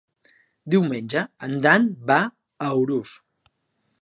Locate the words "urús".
2.85-3.17